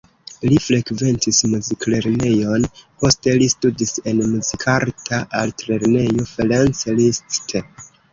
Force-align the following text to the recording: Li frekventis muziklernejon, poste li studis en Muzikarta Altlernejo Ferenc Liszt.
Li 0.51 0.55
frekventis 0.67 1.41
muziklernejon, 1.49 2.65
poste 3.03 3.35
li 3.41 3.49
studis 3.55 3.91
en 4.13 4.23
Muzikarta 4.31 5.21
Altlernejo 5.41 6.27
Ferenc 6.31 6.83
Liszt. 7.01 7.55